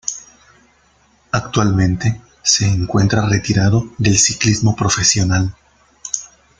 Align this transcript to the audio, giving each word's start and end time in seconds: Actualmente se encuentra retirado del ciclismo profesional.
Actualmente 1.31 2.21
se 2.41 2.65
encuentra 2.65 3.27
retirado 3.27 3.93
del 3.99 4.17
ciclismo 4.17 4.75
profesional. 4.75 5.53